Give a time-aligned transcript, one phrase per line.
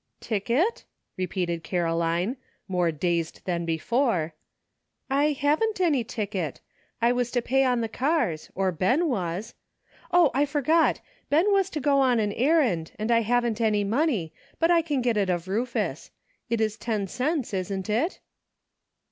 [0.33, 0.83] "Ticket?"
[1.15, 4.33] repeated Caroline, more dazed than before,"
[5.21, 6.59] I haven't any ticket.
[7.03, 9.53] I was to pay on the cars, or Ben was.
[10.11, 11.01] O, I forgot!
[11.29, 15.03] Ben was to go on an errand, and I haven't any money, but I can
[15.03, 16.09] get it of Rufus.
[16.49, 18.19] It is ten cents, isn't it?"